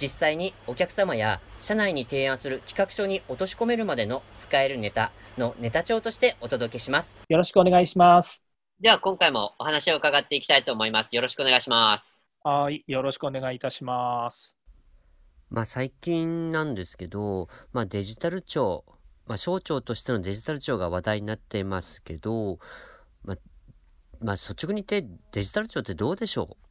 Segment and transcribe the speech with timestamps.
[0.00, 7.22] 実際にお客様や社内に提案する企画書に落とし込めるまでの使えるネタのネタ帳としてお届けします。
[7.28, 8.44] よろしくお願いします。
[8.80, 11.16] では今回もお話を伺っていきたいと思います。
[11.16, 12.20] よろしくお願いします。
[12.44, 14.58] はいよろしくお願いいたします。
[15.48, 18.84] まあ最近なんですけど、まあデジタル庁、
[19.26, 22.58] まあ省庁としてのデジタル庁が話題になっていますけど、
[23.24, 23.36] まあ、
[24.20, 26.65] まあ率直に言ってデジタル庁ってどうでしょう？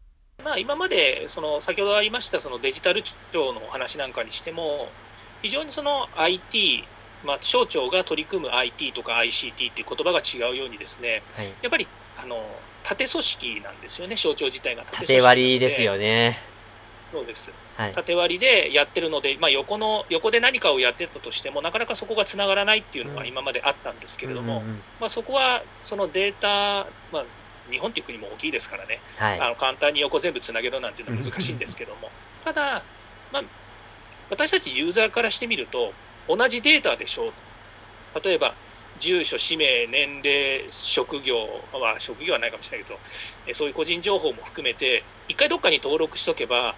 [0.45, 4.87] まあ今までその先ほどありましたそのデジタル庁のお話なんかにしても
[5.41, 6.85] 非常にその IT
[7.25, 11.87] まあ、省庁が取り組む IT とか ICT っていう言葉が違うようにですね、はい、やっぱり
[12.21, 12.37] あの
[12.83, 16.37] 縦組織なんですよね省庁自体が縦割りですよね。
[17.11, 17.51] そうです。
[17.77, 24.63] はい、縦割りでやってるので、まあ、横の横で何かをやってたとしてもなかなかそこがつながらないっていうのが今まであったんですけれども、
[24.99, 27.25] まあ、そこはそのデータ、まあ、
[27.69, 32.85] 日本っていう国も大きいですからね、はい、あの簡単に横全部つなげるなんていうのは難しいんですけどもただ、
[33.31, 33.43] まあ、
[34.29, 35.93] 私たちユーザーからしてみると
[36.27, 37.33] 同じデータでしょう
[38.13, 38.55] と例えば
[38.97, 41.35] 住所、氏名、年齢、職業
[41.73, 46.75] は、職業はないかもしれないけど、そういう個人情報も含めて、一回どっかに登録しとけば、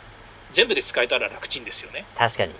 [0.49, 2.05] 全部で使えたら楽ちんですよね。
[2.15, 2.53] 確かに。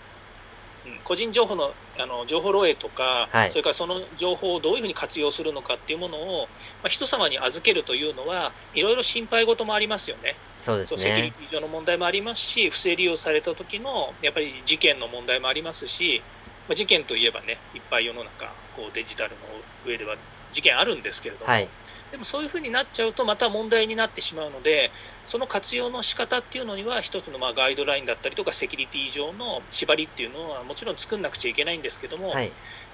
[0.88, 6.48] うん、個人情報のあの情報漏洩とか、はい、それからその情報をどういうふうに活用するのかっていうものを、
[6.84, 10.36] まあ、人様に預けるというのは、いろいろ心配事もありますよね。
[10.60, 11.00] そうですね。
[11.00, 16.22] セキュリティ上の問題もありますし、不正利用された時のやっぱり事件の問題もありますし、
[16.68, 19.38] まあ、事件といえばね、いっぱい世の中、こうデジタルの
[19.86, 20.16] 上では
[20.52, 21.70] 事件あるんですけれども、はい、
[22.12, 24.92] でもそういうふうになっちゃうとまた問題になってしまうので
[25.24, 32.52] その活用の仕方っていうのには一つのまあガイドラインだったりとかセキュリティ上の縛りっていうのはもちろん作んなくちゃいけないんですけども、はい、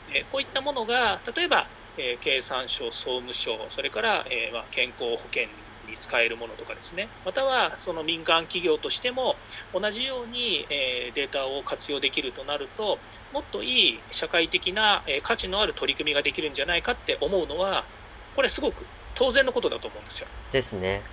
[0.08, 5.48] えこういったものが例えば、え経産省総務省それから、えまあ、健康保険
[5.86, 9.40] に使えるものとかですねまたはその民間企業としても
[9.72, 13.02] 同じように、えデータを活用できるとなると
[13.32, 17.88] もっといい社会的な、え価値のある取り組みができるんじゃないかって思うのは
[18.34, 20.30] これすごく当然のことだと思うんですよ。
[20.52, 21.04] ですね。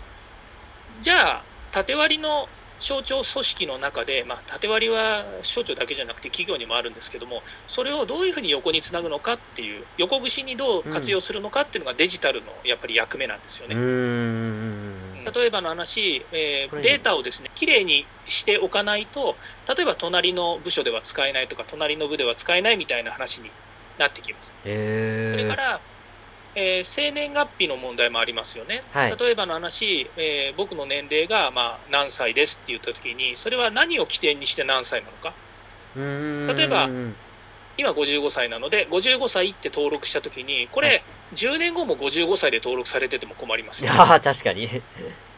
[0.98, 2.48] じゃあ、縦割りの
[2.80, 13.74] 省庁組織の中で、まあ、縦割りは省庁だけじゃなくて企業にもあるんですけども、それをどういうふうに横につなぐのかっていう、横串にどう活用するのかっていうのがデジタルのやっぱり役目なんですよね。
[15.34, 19.36] 例えばの話、えー、データをですね、きれいにしておかないと、
[19.68, 23.50] 例えば隣の部署では使えないとか、隣の部では使えないみたいな話に
[23.98, 24.56] なってきます。
[24.62, 25.80] それから、
[26.54, 35.34] えー、生年月日の問題もありますよね、はい、例えばの話、えー、僕の年齢が、まあ、何歳ですって言ったときに、それは何を起点にして何歳なのか。
[35.96, 36.88] 例えば、
[37.76, 41.02] 今55歳なので、55歳って登録したときに、これ、はい、
[41.34, 44.68] 10年後も55歳で登録されてても困りますよ、ね、あ確かに、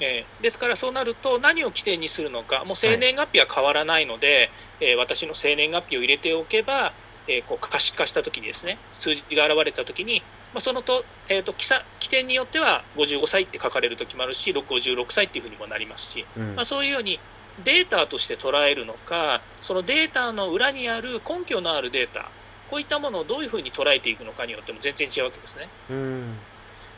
[0.01, 4.51] えー、ですからそうなると、何を起点にするのか、もう生年月日は変わらないので、
[4.81, 6.93] はい、えー、私の生年月日を入れておけば、
[7.29, 10.23] えー、こう可視化したときにですね、数字が現れたときに、
[10.53, 11.67] まあ、そのと、えーと、起
[12.01, 17.19] 起点によっては55歳って書かれる時もあるし56歳っていうふうにもなりますし、うん、まあ、そういうように
[17.65, 22.31] データとして捉えるのかそのデータの裏にある根拠のあるデータ
[22.71, 25.69] こういったものをどういうふうに捉えていくのかによっても全然違うわけですね。
[25.91, 26.39] うん、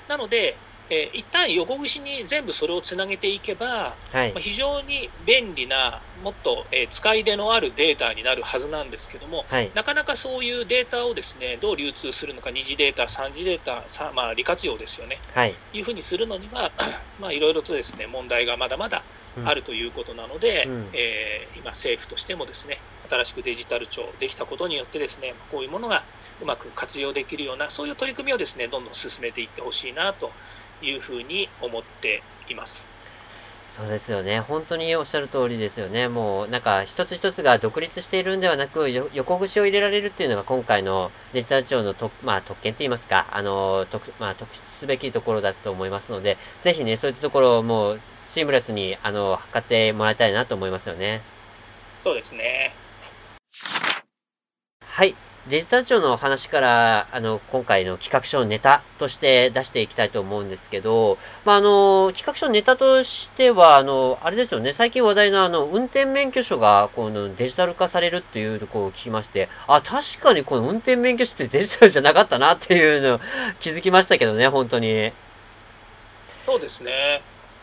[0.06, 0.56] なので
[0.90, 16.70] えー、一旦横串に全部それをつなげていけば、はい、まあ、非常に便利なもっと、えー、使い出のあるデータになるはずなんですけども、はい、なかなかそういうデータをですねどう流通するのか二次データ三次データさ、まあ、利活用ですよね、はい、いうふうにするのには
[17.20, 19.02] まあいろいろとですね問題がまだまだ
[19.44, 26.04] あるということなので、うん、えー、今政府としてもですね新しくデジタル庁できたことによってですねこういうものが
[26.40, 30.30] うまく活用できるようなそういう取り組みをですねどんどん進めていってほしいなと
[30.84, 32.94] いうふうに思っています。
[33.76, 34.38] そうですよね。
[34.38, 36.06] 本当におっしゃる通りですよね。
[36.06, 51.22] もう、なんか、一つ一つが独立しているんではなく、横串を入れられるっていうのが今回のデジタル庁のと、まあ、特権といいますか、あの、特、まあ、特筆すべきところだと思いますので、ぜひね、そういったところをもう、シームレスに、あの、測ってもらいたいなと思いますよね。
[51.98, 52.72] そうですね。
[54.86, 55.16] はい。
[55.48, 73.20] デジタル庁の話から、あの、今回の企画書のネタとして出していきたいと思うんですけど、まあ、あの、企画書のネタとしては、あの、あれですよね、最近話題のあの、運転免許証が、このデジタル化されるっていうところを聞きまして、あ、確かにこの運転免許証ってデジタルじゃなかったなっていうのを
[73.60, 75.12] 気づきましたけどね、本当に。
[76.46, 77.20] そうですね。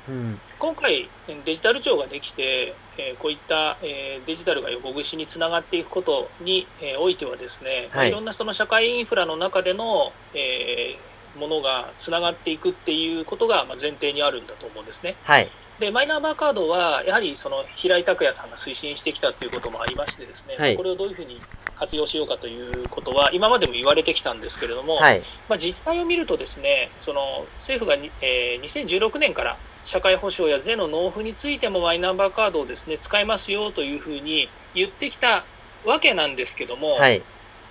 [0.08, 1.10] うん、今回、
[1.44, 11.00] デジタル庁ができて、えこういった、えデジタルが横串につながっていくことに、えおいてはですね、はい、いろんなその社会インフラの中での、え
[11.36, 15.16] ものがつながっていくっていうことが前提にあるんだと思うんですね。
[15.24, 15.50] はい、
[15.80, 21.42] でマイナンバーカードはやはりその平井拓也さんが推進してきたということもありましてですね、はい、これをどういうふうに
[21.82, 35.44] 活用しようかということは今までも言われてきたんですけれども、はい、まあ、実態を見るとですねその政府が、えー、2016年から社会保障や税の納付についてもマイナンバーカードをですね使えますよというふうに言ってきた
[35.84, 37.24] わけなんですけども、はい、やっ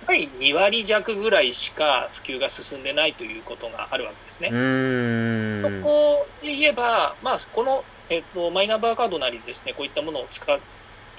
[0.07, 4.49] ぱり2割弱ぐらいしか普及が進んでないということがあるわけですね。
[5.61, 10.53] そこで言えば、まあ、この、えっと、マイナンバーカードなりですねこういったものを使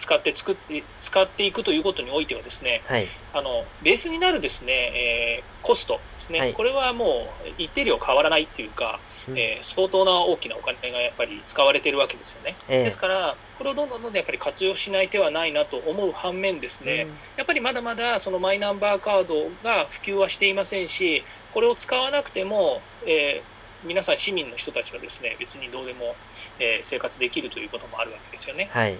[0.02, 12.56] 使って作って使っていくということにおいてはですね、はい、あのベースになるですね、えー、コストですね、はい、これはもう一定量変わらないっていうか、うん、えー、相当な大きなお金がやっぱり使われてるわけですよね。
[12.68, 21.22] えー、ですからこれをどんどんどんどんやっぱり活用しない手はないなと思う反面ですね、うん、やっぱりまだまだそのマイナンバーカードが普及はしていませんし
[21.54, 23.52] これを使わなくても、えー
[23.84, 26.14] 皆さん市民の人たちはですね別にどうでも、
[26.60, 28.68] えー、生活できるということもあるわけですよね。
[28.70, 28.96] はい、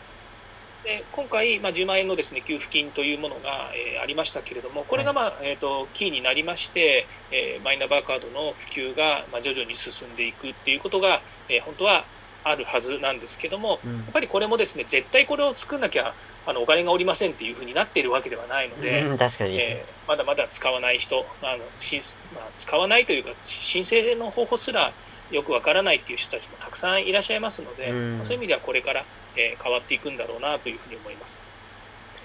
[0.85, 12.05] で今回、まあ、10万円のです、ね、給付金というものが、えー、ありましたけれども、これが、まあえーと、キーになりまして、えー、マイナンバーカードの普及が、まあ、徐々に進んでいくっていうことが、えー、本当は
[12.45, 16.15] あるはずなんですけども、うん、やっぱりこれもですね絶対これを作んなきゃ
[16.45, 19.57] あのお金がおりませんっていうふうになっているわけではないので、うん、確かに。
[19.57, 22.01] えー、まだまだ使わない人あのし、
[22.35, 24.93] まあ、使わないというか申請の方法すら
[25.31, 29.05] よくわからないっていう人たちもたくさんいらっしゃいますので、うん、そういう意味ではこれから
[29.37, 31.41] えー、変わっていくんだろうなというふうに思います。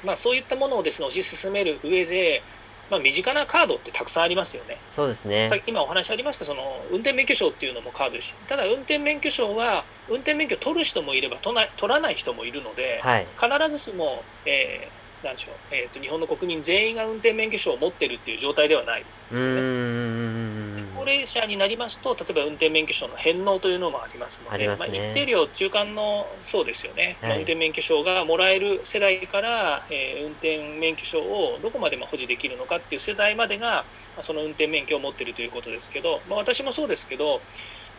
[0.03, 2.43] まあ、そういったものをですね推し進める上で、
[2.89, 4.77] まあ、身近なカードってたくさんありますよね。
[4.95, 5.47] そうですね。
[5.47, 11.55] さっき今お話ありましたその運転免許証っていうのもカードですし、ただ運転免許証は運転免許取る人もいれば取
[11.87, 20.66] らない人もいるので、はい、必ずしも、えー、なんでしょう、えーと、日本の国民全員が運転免許証を持ってるっていう状態ではないですよね。
[21.07, 33.85] 齢者になりますと、例えば運転免許証の返納というのもありますので、ま、ね、まあ、一定量、中間のそうですよね、はい、運転免許証がもらえる世代から、えー、運転免許証をどこまで保持できるのかっていう世代までが、ま
[34.19, 37.41] あ、その運転免許を持っているということですけど、まあ、私もそうですけど、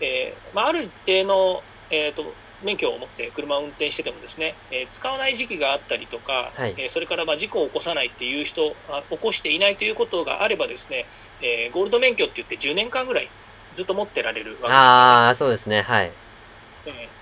[0.00, 11.06] えーまあ、ある一定の、えーと免許を持って車を運転しててもですね、えー、使わない時期があったりとか、はい、えー、それからまあ事故を起こさないっていう人あ、起こしていないということがあればですね、
[11.40, 13.28] えー、ゴールド免許って言って10年間ぐらい
[13.75, 14.75] ずっと持ってられるわけですよ、ね。
[14.76, 16.10] ああ、そうですね、はい。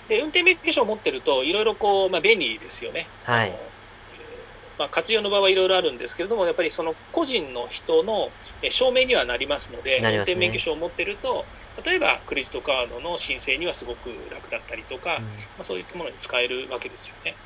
[0.09, 3.09] で運転免許証を持ってると、いろいろこう、まあ、便利ですよね。
[3.25, 3.53] はい。
[4.79, 8.35] まあ、活用の場はいろいろあるんですけれども、やっぱりその個人の人の
[8.71, 11.51] 証明にはなりますので、ね、運転免許証を持ってると、
[11.85, 15.31] 例えばクレジットカードの申請にはすごく楽だったりとか、うん、ま
[15.61, 17.41] あ、そういったものに使えるわけですよね。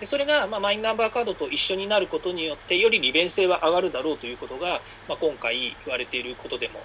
[0.00, 6.80] でそれが、まあ、マイナンバーカードと一緒になることによって、より利便性は上がるだろうということが、まあ、今回言われていることでも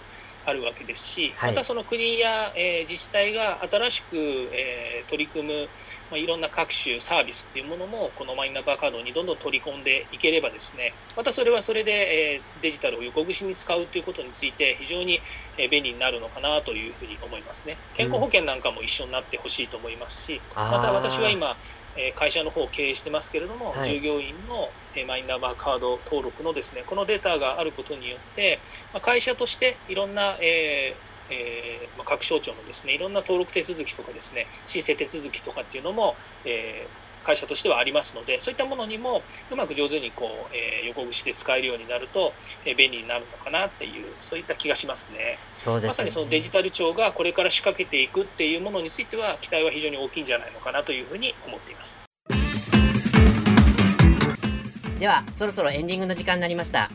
[0.46, 5.68] あるわけですし、はい、またその国や、えー、自治体が新しく、えー、取り組む、
[6.12, 15.20] まあ、いろんな各種サービスっていうものもこのマイナンバーカードにどんどん取り込んでいければですねまたそれはそれで、えー、デジタルを横串に使うということについて非常に、
[15.58, 17.78] え便利になるのかなというふうに思いますね。
[17.94, 21.56] 健康保険なんかも一緒になってほしいと思いますし、うん、また私は今
[21.98, 24.70] え会社の方を経営してますけれども、はい、従業員の
[25.08, 28.60] マイナンバーカード登録のですねこのデータがあることによって、
[28.94, 42.34] ま会社としていろんな、えーえー、ま各省庁のですねいろんな登録手続きとかですね申請手続きとかっていうのも、えー会社としてはありますので、そういったものにもうまく上手にこう、えー、横串で使えるようになると、
[42.66, 45.38] えー、便利になるのかなっていう、そういった気がしますね。
[45.54, 52.00] そうですねまさにそのデジタル庁がこれから仕掛けていくっていうものについては、期待は非常に大きいんじゃないのかなというふうに思っています。
[55.00, 56.90] では、そろそろエンディングの時間になりました。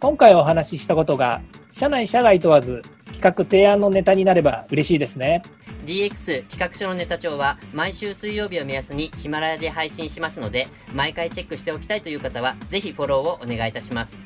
[0.00, 5.42] 今回お話ししたことが、社内社外問わず、企画提案のネタになれば嬉しいですね。
[5.84, 14.24] DX 企画書のネタ帳は毎週水曜日を目安にヒマラヤで配信しますので、毎回チェックしておきたいという方は、ぜひフォローをお願いいたします。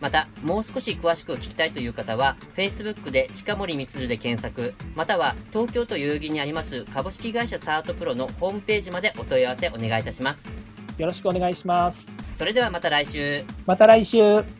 [0.00, 10.56] また、もう少し詳しく聞きたいという方は、Facebook で近森光で検索、または東京都代々木にあります株式会社サートプロのホームページまでお問い合わせお願いいたします。
[10.96, 12.10] よろしくお願いします。
[12.36, 13.44] それではまた来週。
[13.66, 14.59] また来週。